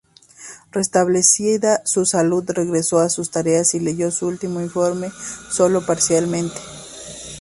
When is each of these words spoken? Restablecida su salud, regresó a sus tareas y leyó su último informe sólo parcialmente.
Restablecida 0.71 1.83
su 1.85 2.07
salud, 2.07 2.43
regresó 2.49 2.97
a 2.97 3.09
sus 3.09 3.29
tareas 3.29 3.75
y 3.75 3.79
leyó 3.79 4.09
su 4.09 4.25
último 4.25 4.59
informe 4.59 5.11
sólo 5.51 5.85
parcialmente. 5.85 6.59